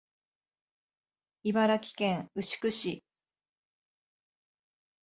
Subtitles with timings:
[1.43, 3.03] 茨城県牛久市